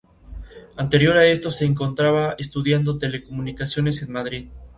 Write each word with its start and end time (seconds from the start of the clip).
Anterior 0.77 1.15
a 1.15 1.27
esto 1.27 1.51
se 1.51 1.63
encontraba 1.63 2.33
estudiando 2.39 2.97
telecomunicaciones 2.97 4.01
en 4.01 4.11
Madrid. 4.11 4.47